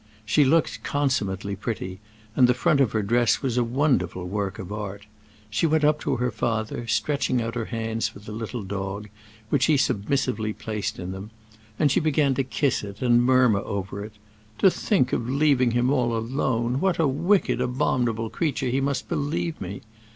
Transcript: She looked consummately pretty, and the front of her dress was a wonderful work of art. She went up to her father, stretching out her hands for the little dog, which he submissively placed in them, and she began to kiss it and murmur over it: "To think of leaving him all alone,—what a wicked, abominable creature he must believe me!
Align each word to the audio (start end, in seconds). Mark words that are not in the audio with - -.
She 0.25 0.43
looked 0.43 0.81
consummately 0.81 1.55
pretty, 1.55 1.99
and 2.35 2.47
the 2.49 2.55
front 2.55 2.81
of 2.81 2.91
her 2.91 3.03
dress 3.03 3.43
was 3.43 3.55
a 3.55 3.63
wonderful 3.63 4.25
work 4.27 4.57
of 4.57 4.73
art. 4.73 5.05
She 5.51 5.67
went 5.67 5.83
up 5.83 5.99
to 5.99 6.15
her 6.15 6.31
father, 6.31 6.87
stretching 6.87 7.39
out 7.39 7.53
her 7.53 7.65
hands 7.65 8.07
for 8.07 8.17
the 8.17 8.31
little 8.31 8.63
dog, 8.63 9.09
which 9.49 9.65
he 9.65 9.77
submissively 9.77 10.53
placed 10.53 10.97
in 10.97 11.11
them, 11.11 11.29
and 11.77 11.91
she 11.91 11.99
began 11.99 12.33
to 12.33 12.43
kiss 12.43 12.83
it 12.83 13.03
and 13.03 13.23
murmur 13.23 13.59
over 13.59 14.03
it: 14.03 14.13
"To 14.57 14.71
think 14.71 15.13
of 15.13 15.29
leaving 15.29 15.69
him 15.69 15.91
all 15.91 16.17
alone,—what 16.17 16.97
a 16.97 17.07
wicked, 17.07 17.61
abominable 17.61 18.31
creature 18.31 18.69
he 18.69 18.81
must 18.81 19.07
believe 19.07 19.61
me! 19.61 19.81